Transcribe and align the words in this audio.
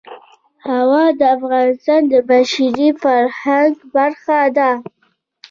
هوا 0.69 1.03
د 1.19 1.21
افغانستان 1.37 2.01
د 2.11 2.13
بشري 2.29 2.89
فرهنګ 3.03 3.73
برخه 3.95 4.39
ده. 4.57 4.71